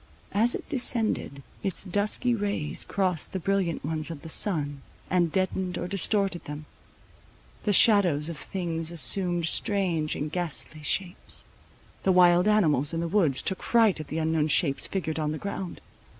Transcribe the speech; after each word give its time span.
As 0.31 0.55
it 0.55 0.67
descended, 0.67 1.43
its 1.61 1.83
dusky 1.83 2.33
rays 2.33 2.85
crossed 2.85 3.33
the 3.33 3.39
brilliant 3.39 3.85
ones 3.85 4.09
of 4.09 4.23
the 4.23 4.29
sun, 4.29 4.81
and 5.11 5.31
deadened 5.31 5.77
or 5.77 5.87
distorted 5.87 6.45
them. 6.45 6.65
The 7.65 7.71
shadows 7.73 8.27
of 8.27 8.35
things 8.39 8.91
assumed 8.91 9.45
strange 9.45 10.15
and 10.15 10.31
ghastly 10.31 10.81
shapes. 10.81 11.45
The 12.01 12.11
wild 12.11 12.47
animals 12.47 12.95
in 12.95 12.99
the 12.99 13.07
woods 13.07 13.43
took 13.43 13.61
fright 13.61 13.99
at 13.99 14.07
the 14.07 14.17
unknown 14.17 14.47
shapes 14.47 14.87
figured 14.87 15.19
on 15.19 15.33
the 15.33 15.37
ground. 15.37 15.81